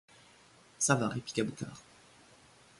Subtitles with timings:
[0.79, 1.83] Ça va, répliqua Boucard.